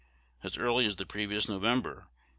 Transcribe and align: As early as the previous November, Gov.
As 0.41 0.57
early 0.57 0.87
as 0.87 0.95
the 0.95 1.05
previous 1.05 1.47
November, 1.47 2.07
Gov. 2.07 2.07